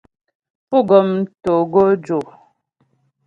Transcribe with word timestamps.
Pú 0.69 0.77
gɔm 0.87 1.09
togojò. 1.43 2.19